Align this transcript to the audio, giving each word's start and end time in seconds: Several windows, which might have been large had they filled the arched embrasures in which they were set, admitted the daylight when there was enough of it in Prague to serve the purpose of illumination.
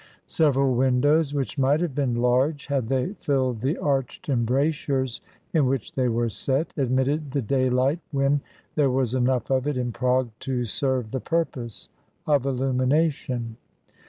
Several 0.25 0.73
windows, 0.73 1.31
which 1.31 1.59
might 1.59 1.79
have 1.79 1.93
been 1.93 2.15
large 2.15 2.65
had 2.65 2.87
they 2.87 3.13
filled 3.19 3.59
the 3.61 3.77
arched 3.77 4.29
embrasures 4.29 5.21
in 5.53 5.67
which 5.67 5.93
they 5.93 6.07
were 6.09 6.27
set, 6.27 6.73
admitted 6.75 7.29
the 7.33 7.41
daylight 7.43 7.99
when 8.09 8.41
there 8.73 8.89
was 8.89 9.13
enough 9.13 9.51
of 9.51 9.67
it 9.67 9.77
in 9.77 9.91
Prague 9.91 10.31
to 10.39 10.65
serve 10.65 11.11
the 11.11 11.21
purpose 11.21 11.87
of 12.25 12.47
illumination. 12.47 13.57